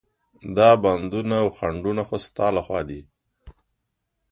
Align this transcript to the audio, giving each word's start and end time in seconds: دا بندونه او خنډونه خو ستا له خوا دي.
دا 0.57 0.69
بندونه 0.83 1.35
او 1.43 1.47
خنډونه 1.57 2.01
خو 2.07 2.15
ستا 2.27 2.47
له 2.55 2.61
خوا 2.65 2.81
دي. 2.89 3.01